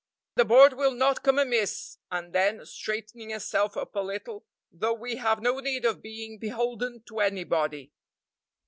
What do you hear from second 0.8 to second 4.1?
not come amiss," and then, straightening herself up a